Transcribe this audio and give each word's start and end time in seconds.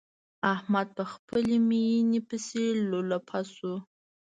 احمد 0.53 0.87
په 0.97 1.03
خپلې 1.13 1.55
ميينې 1.69 2.19
پسې 2.27 2.63
لولپه 2.89 3.39
شو. 3.53 3.73